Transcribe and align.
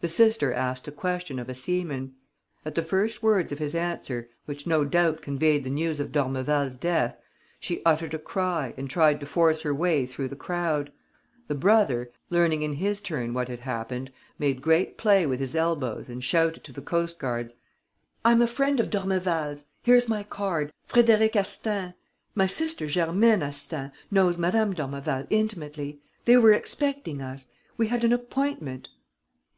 The 0.00 0.08
sister 0.08 0.54
asked 0.54 0.88
a 0.88 0.92
question 0.92 1.38
of 1.38 1.50
a 1.50 1.54
seaman. 1.54 2.14
At 2.64 2.74
the 2.74 2.82
first 2.82 3.22
words 3.22 3.52
of 3.52 3.58
his 3.58 3.74
answer, 3.74 4.30
which 4.46 4.66
no 4.66 4.86
doubt 4.86 5.20
conveyed 5.20 5.62
the 5.64 5.68
news 5.68 6.00
of 6.00 6.10
d'Ormeval's 6.12 6.76
death, 6.76 7.18
she 7.58 7.82
uttered 7.84 8.14
a 8.14 8.18
cry 8.18 8.72
and 8.78 8.88
tried 8.88 9.20
to 9.20 9.26
force 9.26 9.60
her 9.60 9.74
way 9.74 10.06
through 10.06 10.28
the 10.28 10.36
crowd. 10.36 10.90
The 11.48 11.54
brother, 11.54 12.10
learning 12.30 12.62
in 12.62 12.72
his 12.72 13.02
turn 13.02 13.34
what 13.34 13.48
had 13.48 13.60
happened, 13.60 14.10
made 14.38 14.62
great 14.62 14.96
play 14.96 15.26
with 15.26 15.38
his 15.40 15.54
elbows 15.54 16.08
and 16.08 16.24
shouted 16.24 16.64
to 16.64 16.72
the 16.72 16.80
coast 16.80 17.18
guards: 17.18 17.52
"I'm 18.24 18.40
a 18.40 18.46
friend 18.46 18.80
of 18.80 18.88
d'Ormeval's!... 18.88 19.66
Here's 19.82 20.08
my 20.08 20.22
card! 20.22 20.72
Frédéric 20.88 21.36
Astaing.... 21.38 21.92
My 22.34 22.46
sister, 22.46 22.86
Germaine 22.88 23.42
Astaing, 23.42 23.90
knows 24.10 24.38
Madame 24.38 24.72
d'Ormeval 24.72 25.26
intimately!... 25.28 26.00
They 26.24 26.38
were 26.38 26.52
expecting 26.54 27.20
us.... 27.20 27.48
We 27.76 27.88
had 27.88 28.04
an 28.04 28.14
appointment!..." 28.14 28.88